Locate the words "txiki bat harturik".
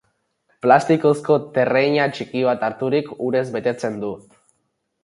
2.17-3.13